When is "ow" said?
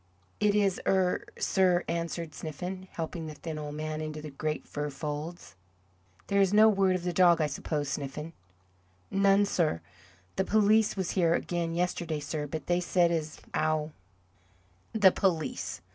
13.53-13.91